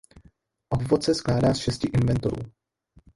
[0.69, 2.41] Obvod se skládá z šesti invertorů